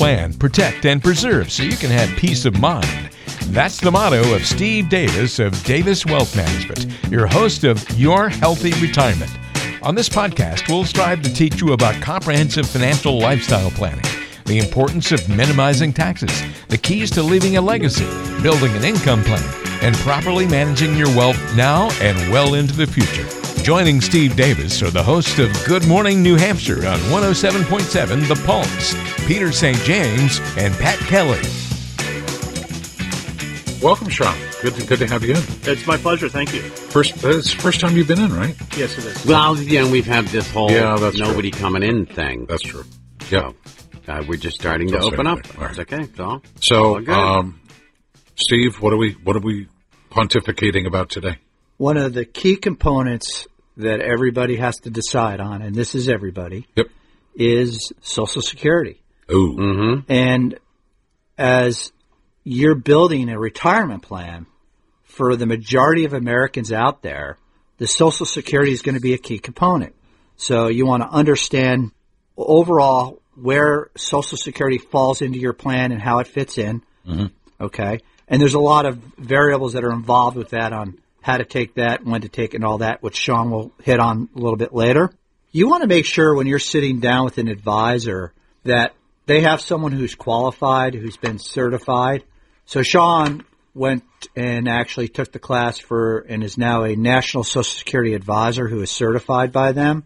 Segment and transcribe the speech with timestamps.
[0.00, 3.10] plan, protect, and preserve so you can have peace of mind.
[3.48, 8.72] That's the motto of Steve Davis of Davis Wealth Management, your host of Your Healthy
[8.80, 9.30] Retirement.
[9.82, 14.06] On this podcast, we'll strive to teach you about comprehensive financial lifestyle planning,
[14.46, 16.32] the importance of minimizing taxes,
[16.68, 18.06] the keys to leaving a legacy,
[18.40, 19.44] building an income plan,
[19.82, 23.39] and properly managing your wealth now and well into the future.
[23.62, 28.94] Joining Steve Davis are the hosts of Good Morning New Hampshire on 107.7 The Pulse,
[29.26, 29.76] Peter St.
[29.78, 31.38] James, and Pat Kelly.
[33.82, 34.36] Welcome, Sean.
[34.62, 35.42] Good to, good to have you in.
[35.62, 36.28] It's my pleasure.
[36.28, 36.62] Thank you.
[36.62, 38.56] First, uh, it's the first time you've been in, right?
[38.76, 39.24] Yes, it is.
[39.26, 41.60] Well, yeah, we've had this whole Yeah, that's nobody true.
[41.60, 42.46] coming in thing.
[42.46, 42.84] That's true.
[43.30, 43.52] Yeah.
[44.06, 45.38] So, uh, we're just starting to Don't say open up.
[45.38, 45.56] anything.
[45.60, 45.78] All right.
[45.78, 46.02] It's okay.
[46.02, 46.42] It's all.
[46.60, 47.08] So, all good.
[47.10, 47.60] um,
[48.36, 49.68] Steve, what are we what are we
[50.10, 51.36] pontificating about today?
[51.80, 53.48] One of the key components
[53.78, 56.88] that everybody has to decide on, and this is everybody, Yep.
[57.34, 59.00] is Social Security.
[59.32, 59.56] Ooh.
[59.56, 60.12] Mm-hmm.
[60.12, 60.58] And
[61.38, 61.90] as
[62.44, 64.44] you're building a retirement plan
[65.04, 67.38] for the majority of Americans out there,
[67.78, 69.94] the Social Security is going to be a key component.
[70.36, 71.92] So you want to understand
[72.36, 76.82] overall where Social Security falls into your plan and how it fits in.
[77.58, 78.00] Okay.
[78.28, 81.74] And there's a lot of variables that are involved with that on how to take
[81.74, 84.56] that, when to take it, and all that, which Sean will hit on a little
[84.56, 85.10] bit later.
[85.52, 88.32] You want to make sure when you're sitting down with an advisor
[88.64, 88.94] that
[89.26, 92.24] they have someone who's qualified, who's been certified.
[92.66, 94.04] So Sean went
[94.36, 98.80] and actually took the class for and is now a National Social Security advisor who
[98.80, 100.04] is certified by them.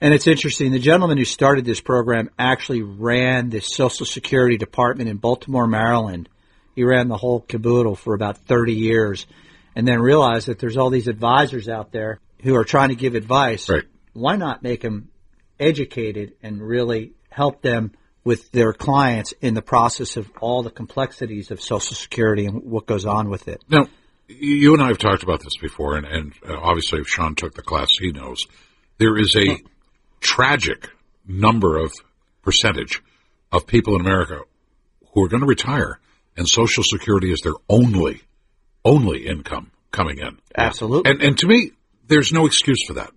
[0.00, 0.72] And it's interesting.
[0.72, 6.28] The gentleman who started this program actually ran the Social Security Department in Baltimore, Maryland.
[6.74, 9.26] He ran the whole caboodle for about 30 years
[9.74, 13.14] and then realize that there's all these advisors out there who are trying to give
[13.14, 13.68] advice.
[13.68, 13.84] Right.
[14.12, 15.10] Why not make them
[15.58, 17.92] educated and really help them
[18.24, 22.86] with their clients in the process of all the complexities of Social Security and what
[22.86, 23.62] goes on with it?
[23.68, 23.86] Now,
[24.28, 27.54] you and I have talked about this before, and, and uh, obviously, if Sean took
[27.54, 28.46] the class, he knows
[28.98, 29.58] there is a
[30.20, 30.88] tragic
[31.26, 31.92] number of
[32.42, 33.02] percentage
[33.52, 34.40] of people in America
[35.12, 36.00] who are going to retire,
[36.36, 38.22] and Social Security is their only,
[38.84, 40.38] only income coming in.
[40.56, 41.10] Absolutely.
[41.10, 41.72] And and to me,
[42.06, 43.10] there's no excuse for that.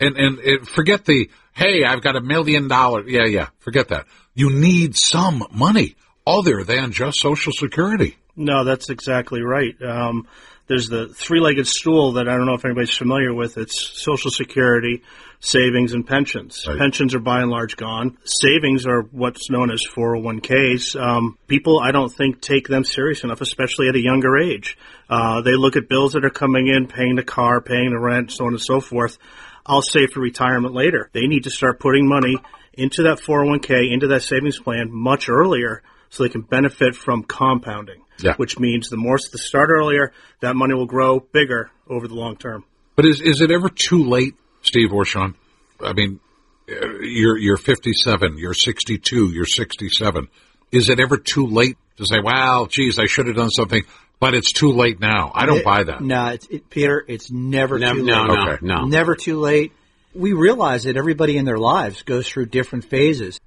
[0.00, 3.06] And and it, forget the hey, I've got a million dollars.
[3.08, 3.48] Yeah, yeah.
[3.58, 4.06] Forget that.
[4.34, 8.16] You need some money other than just Social Security.
[8.36, 9.74] No, that's exactly right.
[9.82, 10.28] Um,
[10.68, 13.56] there's the three-legged stool that I don't know if anybody's familiar with.
[13.56, 15.02] It's Social Security,
[15.40, 16.64] savings, and pensions.
[16.66, 16.78] Right.
[16.78, 18.18] Pensions are by and large gone.
[18.24, 21.00] Savings are what's known as 401ks.
[21.00, 24.76] Um, people, I don't think, take them serious enough, especially at a younger age.
[25.08, 28.32] Uh, they look at bills that are coming in, paying the car, paying the rent,
[28.32, 29.18] so on and so forth.
[29.64, 31.10] I'll save for retirement later.
[31.12, 32.36] They need to start putting money
[32.72, 38.02] into that 401k, into that savings plan much earlier so they can benefit from compounding.
[38.20, 38.34] Yeah.
[38.36, 42.36] Which means the more they start earlier, that money will grow bigger over the long
[42.36, 42.64] term.
[42.96, 45.34] But is is it ever too late, Steve or Sean?
[45.80, 46.20] I mean,
[46.66, 50.28] you're you're 57, you're 62, you're 67.
[50.70, 53.84] Is it ever too late to say, "Well, geez, I should have done something,"
[54.20, 55.32] but it's too late now?
[55.34, 56.00] I don't buy that.
[56.02, 58.28] No, it's, it, Peter, it's never No, too no, late.
[58.28, 58.58] no, Okay.
[58.66, 58.84] no.
[58.84, 59.72] Never too late.
[60.14, 63.38] We realize that everybody in their lives goes through different phases.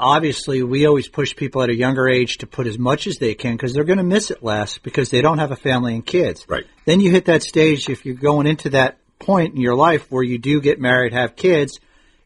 [0.00, 3.34] Obviously, we always push people at a younger age to put as much as they
[3.34, 6.06] can because they're going to miss it less because they don't have a family and
[6.06, 6.44] kids.
[6.48, 6.64] Right.
[6.84, 10.22] Then you hit that stage if you're going into that point in your life where
[10.22, 11.80] you do get married, have kids,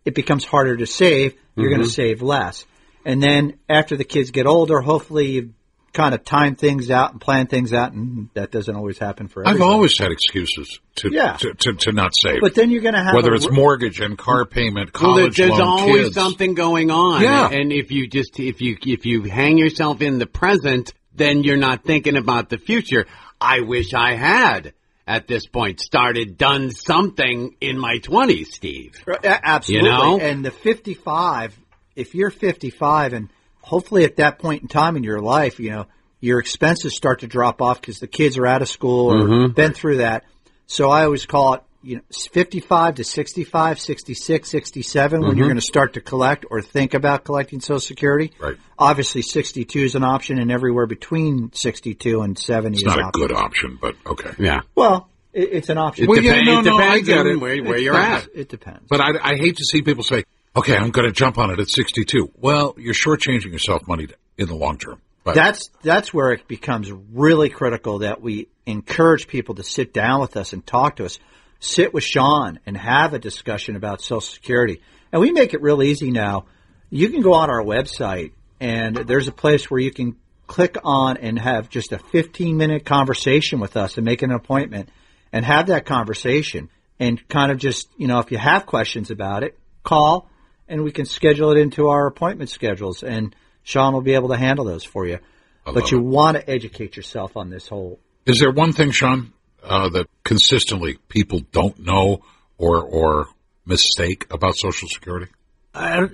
[0.04, 1.34] it becomes harder to save.
[1.56, 1.92] You're going to mm-hmm.
[1.92, 2.64] save less.
[3.04, 5.54] And then after the kids get older, hopefully you
[5.92, 9.47] kind of time things out and plan things out, and that doesn't always happen for
[9.47, 11.36] I've always had excuses to Yeah.
[11.36, 12.41] to, to, to not save.
[12.41, 15.24] But then you're going to have whether a it's mortgage and car payment, Well, there-
[15.24, 16.14] college there's loan, always kids.
[16.14, 17.22] something going on.
[17.22, 17.50] Yeah.
[17.50, 21.59] And if you just if you if you hang yourself in the present, then you're
[21.59, 23.06] not thinking about the future.
[23.41, 24.72] I wish I had
[25.12, 28.94] at this point started done something in my 20s, Steve.
[29.22, 29.86] Absolutely.
[29.86, 30.18] You know?
[30.18, 31.54] And the 55,
[31.94, 33.28] if you're 55 and
[33.60, 35.86] hopefully at that point in time in your life, you know,
[36.20, 39.53] your expenses start to drop off because the kids are out of school or Mm-hmm.
[39.53, 40.24] been through that.
[40.66, 42.02] So I always call it, you know,
[42.32, 45.38] 55 to 65, 66, 67 when Mm-hmm.
[45.38, 48.32] you're going to start to collect or think about collecting Social Security.
[48.38, 48.56] Right.
[48.78, 53.04] Obviously 62 is an option and everywhere between 62 and 70 It's is not an
[53.04, 53.20] a option.
[53.26, 54.30] good option, but okay.
[54.38, 54.60] Yeah.
[54.74, 56.04] Well, it, it's an option.
[56.04, 57.40] It, Well, yeah, depen- no, it no, I depends get on it.
[57.40, 58.26] where, where It you're depends.
[58.26, 58.36] at.
[58.36, 58.82] It depends.
[58.88, 60.24] But I, I hate to see people say,
[60.56, 64.08] "Okay, I'm going to jump on it at 62." Well, you're shortchanging yourself money
[64.38, 65.00] in the long term.
[65.24, 70.20] But That's that's where it becomes really critical that we encourage people to sit down
[70.20, 71.18] with us and talk to us.
[71.62, 74.82] Sit with Sean and have a discussion about Social Security.
[75.12, 76.47] And we make it real easy now.
[76.91, 80.16] You can go on our website and there's a place where you can
[80.48, 84.88] click on and have just a 15 minute conversation with us and make an appointment
[85.32, 86.68] and have that conversation
[86.98, 90.28] and kind of just, you know, if you have questions about it, call
[90.66, 94.36] and we can schedule it into our appointment schedules and Sean will be able to
[94.36, 95.20] handle those for you.
[95.65, 96.04] I But you it.
[96.04, 99.32] want to educate yourself on this whole Is there one thing, Sean,
[99.62, 102.22] uh, that consistently people don't know
[102.59, 103.28] or or
[103.64, 105.30] mistake about Social Security?
[105.74, 106.07] I,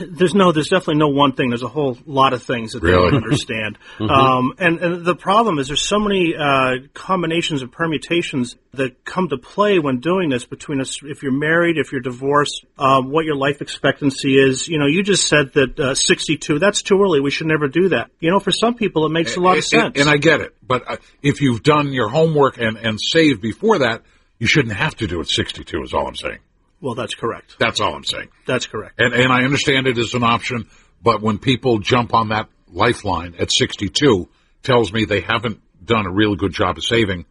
[0.00, 1.50] there's no, there's definitely no one thing.
[1.50, 3.76] There's a whole lot of things that they don't understand.
[4.00, 9.28] um, and, and the problem is there's so many uh, combinations and permutations that come
[9.28, 11.00] to play when doing this between us.
[11.02, 14.66] If you're married, if you're divorced, um, what your life expectancy is.
[14.66, 16.58] You know, you just said that uh, 62.
[16.58, 17.20] That's too early.
[17.20, 18.10] We should never do that.
[18.18, 19.98] You know, for some people, it makes a lot of sense.
[19.98, 23.42] And, and I get it, but uh, if you've done your homework and and saved
[23.42, 24.02] before that,
[24.38, 25.82] you shouldn't have to do it 62.
[25.82, 26.38] Is all I'm saying.
[26.82, 27.56] Well, that's correct.
[27.58, 28.28] That's all I'm saying.
[28.44, 29.00] That's correct.
[29.00, 30.68] And and I understand it is an option,
[31.02, 34.28] but when people jump on that lifeline at 62,
[34.62, 37.24] tells me they haven't done a really good job of saving,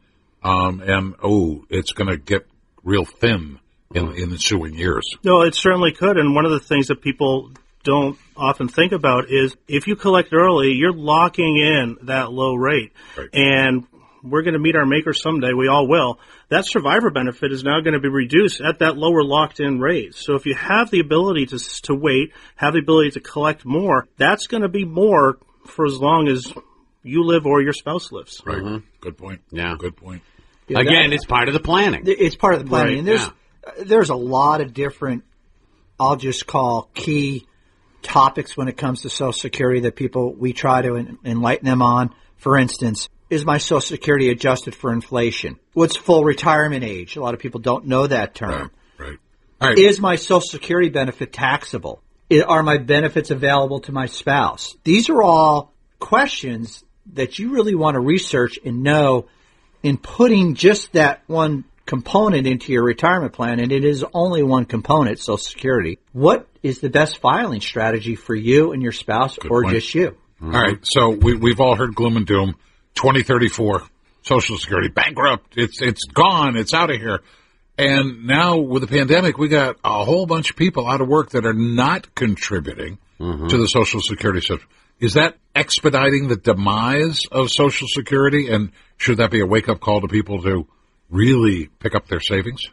[0.43, 2.47] um, and oh, it's going to get
[2.83, 3.59] real thin
[3.93, 5.03] in in the ensuing years.
[5.23, 6.17] No, it certainly could.
[6.17, 7.51] And one of the things that people
[7.83, 12.93] don't often think about is if you collect early, you're locking in that low rate.
[13.17, 13.29] Right.
[13.33, 13.87] And
[14.23, 15.53] we're going to meet our maker someday.
[15.53, 16.19] We all will.
[16.49, 20.15] That survivor benefit is now going to be reduced at that lower locked in rate.
[20.15, 24.07] So if you have the ability to, to wait, have the ability to collect more,
[24.17, 26.53] that's going to be more for as long as
[27.03, 28.41] you live or your spouse lives.
[28.45, 28.57] Right.
[28.57, 28.67] Mm-hmm.
[28.67, 28.85] Mm-hmm.
[29.01, 29.41] Good point.
[29.51, 29.75] Yeah.
[29.77, 30.21] Good point.
[30.69, 32.03] Again, it's part of the planning.
[32.05, 32.89] It's part of the planning.
[32.89, 33.29] Right, and there's
[33.87, 35.23] there's a lot of different
[35.99, 37.45] I'll just call key
[38.01, 42.15] topics when it comes to Social Security that people we try to enlighten them on.
[42.37, 45.57] For instance, is my Social Security adjusted for inflation?
[45.73, 47.15] What's full retirement age?
[47.15, 48.69] A lot of people don't know that term.
[48.99, 49.07] Right.
[49.07, 49.17] Right.
[49.61, 49.77] Right.
[49.77, 52.03] Is my Social Security benefit taxable?
[52.45, 54.75] Are my benefits available to my spouse?
[54.83, 56.83] These are all questions
[57.13, 59.27] that you really want to research and know
[59.81, 64.65] in putting just that one component into your retirement plan, and it is only one
[64.65, 65.99] component, Social Security.
[66.11, 69.75] What is the best filing strategy for you and your spouse or point.
[69.75, 70.17] just you?
[70.41, 70.79] All right.
[70.83, 72.55] So we, we've all heard gloom and doom.
[72.95, 73.83] 2034,
[74.23, 75.53] Social Security bankrupt.
[75.57, 76.55] It's it's gone.
[76.57, 77.21] It's out of here.
[77.77, 81.31] And now with the pandemic, we got a whole bunch of people out of work
[81.31, 84.67] that are not contributing to the Social Security system.
[84.99, 88.49] Is that expediting the demise of Social Security?
[88.51, 90.67] And should that be a wake up call to people to
[91.09, 92.69] really pick up their savings?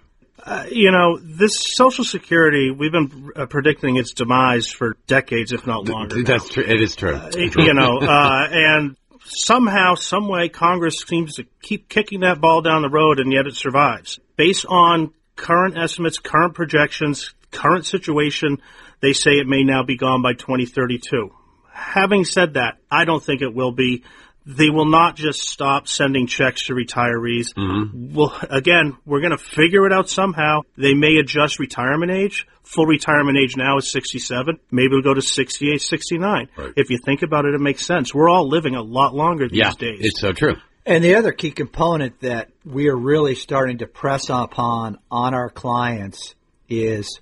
[0.70, 5.86] You know, this Social Security, we've been uh, predicting its demise for decades, if not
[5.88, 6.16] longer.
[6.16, 6.22] now.
[6.24, 6.64] That's true.
[6.66, 7.18] It is true.
[7.36, 8.96] you know, uh, and
[9.28, 13.46] somehow, some way, Congress seems to keep kicking that ball down the road, and yet
[13.46, 14.18] it survives.
[14.36, 18.58] Based on current estimates, current projections, current situation,
[19.00, 21.32] they say it may now be gone by 2032.
[21.72, 24.02] Having said that, I don't think it will be.
[24.44, 27.52] They will not just stop sending checks to retirees.
[27.54, 28.14] Mm-hmm.
[28.14, 30.62] Well, again, we're going to figure it out somehow.
[30.76, 32.46] They may adjust retirement age.
[32.74, 34.58] Full retirement age now is 67.
[34.70, 36.48] Maybe we'll go to 68, 69.
[36.56, 36.72] Right.
[36.76, 38.14] If you think about it, it makes sense.
[38.14, 40.00] We're all living a lot longer these Yeah, days.
[40.02, 40.56] it's so true.
[40.84, 45.48] And the other key component that we are really starting to press upon on our
[45.48, 46.34] clients
[46.68, 47.20] is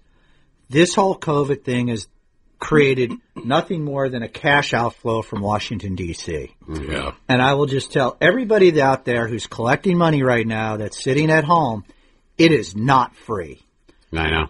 [0.69, 2.09] this whole COVID thing has
[2.59, 6.57] created nothing more than a cash outflow from Washington, D.C.
[6.69, 7.13] Yeah.
[7.29, 11.31] And I will just tell everybody out there who's collecting money right now that's sitting
[11.31, 11.85] at home,
[12.37, 13.63] it is not free.
[14.13, 14.47] I know.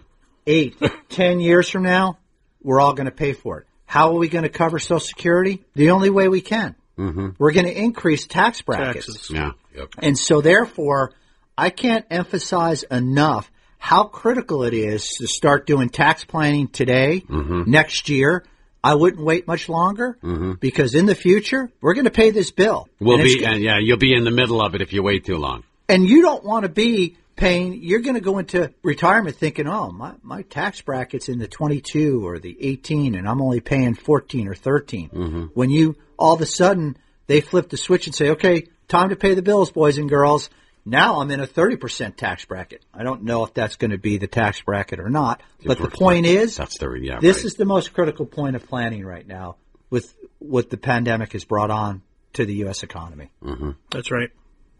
[0.47, 0.75] Eight,
[1.09, 2.17] ten years from now,
[2.63, 3.67] we're all going to pay for it.
[3.85, 5.63] How are we going to cover Social Security?
[5.75, 6.75] The only way we can.
[6.97, 7.29] Mm-hmm.
[7.37, 9.05] We're going to increase tax brackets.
[9.07, 9.29] Taxes.
[9.31, 9.51] Yeah.
[9.75, 9.89] Yep.
[9.99, 11.11] And so therefore,
[11.57, 18.09] I can't emphasize enough how critical it is to start doing tax planning today, next
[18.09, 18.43] year.
[18.83, 20.17] I wouldn't wait much longer
[20.59, 22.87] because in the future, we're going to pay this bill.
[22.99, 25.03] We'll And be, go- and yeah, you'll be in the middle of it if you
[25.03, 25.63] wait too long.
[25.89, 29.91] and you don't want to be paying, you're going to go into retirement thinking, oh,
[29.91, 34.47] my, my tax bracket's in the 22 or the 18 and I'm only paying 14
[34.49, 35.09] or 13.
[35.09, 35.43] Mm-hmm.
[35.53, 39.15] When you, all of a sudden, they flip the switch and say, okay, time to
[39.15, 40.49] pay the bills, boys and girls.
[40.83, 42.83] Now I'm in a 30% tax bracket.
[42.93, 45.89] I don't know if that's going to be the tax bracket or not, but the
[45.89, 47.45] point is, That's the, yeah, this right.
[47.45, 49.57] is the most critical point of planning right now
[49.89, 52.01] with what the pandemic has brought on
[52.33, 52.83] to the U.S.
[52.83, 53.29] economy.
[53.43, 53.71] Mm-hmm.
[53.91, 54.29] That's right.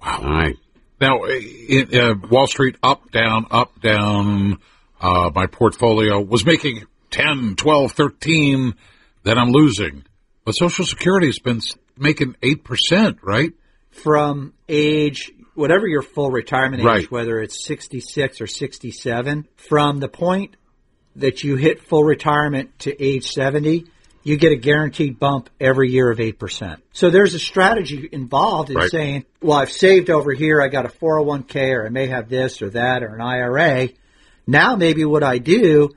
[0.02, 0.20] Wow.
[0.24, 0.58] All right.
[1.00, 4.58] Now, in, uh, Wall Street up, down, up, down.
[5.00, 8.74] Uh, my portfolio was making 10, 12, 13.
[9.24, 10.04] Then I'm losing.
[10.44, 11.62] But Social Security's been
[11.98, 13.52] making 8%, right?
[13.92, 17.12] from age whatever your full retirement age, Right.
[17.12, 20.56] whether it's 66 or 67, from the point
[21.16, 23.86] that you hit full retirement to age 70,
[24.28, 26.82] you get a guaranteed bump every year of 8%.
[26.92, 28.92] So there's a strategy involved in Right.
[28.92, 32.62] saying, well, I've saved over here, I got a 401k or I may have this
[32.62, 33.88] or that or an IRA.
[34.46, 35.92] Now maybe what I do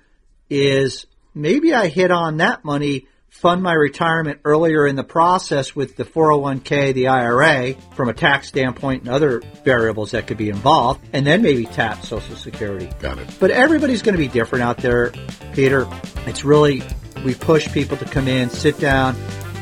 [0.49, 5.97] is maybe I hit on that money, fund my retirement earlier in the process with
[5.97, 11.01] the 401k, the IRA, from a tax standpoint and other variables that could be involved,
[11.13, 12.89] and then maybe tap Social Security.
[13.01, 13.29] Got it.
[13.41, 15.13] But everybody's going to be different out there,
[15.53, 15.89] Peter.
[16.27, 16.83] It's really,
[17.25, 19.17] we push people to come in, sit down,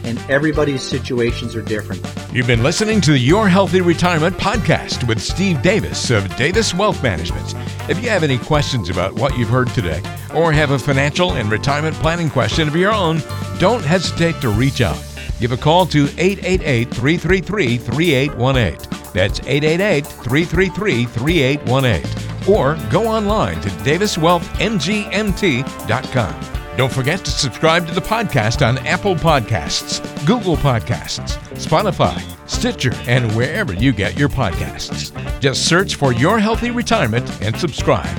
[0.04, 2.04] and everybody's situations are different.
[2.32, 7.02] You've been listening to the Your Healthy Retirement podcast with Steve Davis of Davis Wealth
[7.02, 7.54] Management.
[7.88, 10.00] If you have any questions about what you've heard today
[10.34, 13.20] or have a financial and retirement planning question of your own,
[13.58, 15.02] don't hesitate to reach out.
[15.40, 19.12] Give a call to 888 333 3818.
[19.12, 22.52] That's 888 333 3818.
[22.52, 26.57] Or go online to daviswealthmgmt.com.
[26.78, 33.35] Don't forget to subscribe to the podcast on Apple Podcasts, Google Podcasts, Spotify, Stitcher, and
[33.35, 35.11] wherever you get your podcasts.
[35.40, 38.16] Just search for Your Healthy Retirement and subscribe.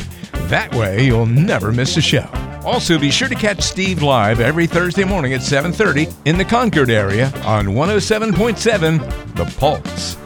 [0.50, 2.30] That way you'll never miss a show.
[2.66, 6.90] Also, be sure to catch Steve live every Thursday morning at 7:30 in the Concord
[6.90, 9.00] area on 107.7
[9.36, 10.19] The Pulse.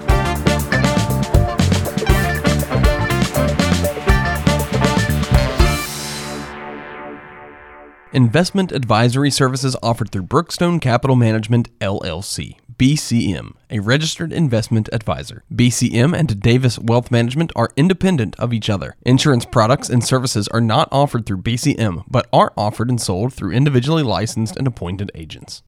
[8.13, 15.43] Investment advisory services offered through Brookstone Capital Management LLC, BCM, a registered investment advisor.
[15.51, 18.95] BCM and Davis Wealth Management are independent of each other.
[19.01, 23.51] Insurance products and services are not offered through BCM, but are offered and sold through
[23.51, 25.61] individually licensed and appointed agents.